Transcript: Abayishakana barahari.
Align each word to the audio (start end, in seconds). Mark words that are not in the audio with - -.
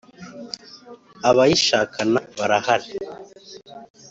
Abayishakana 1.29 2.19
barahari. 2.37 2.91